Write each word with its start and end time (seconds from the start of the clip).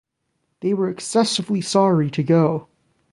They 0.61 0.73
were 0.73 0.89
excessively 0.89 1.61
sorry 1.61 2.09
to 2.09 2.23
go! 2.23 2.67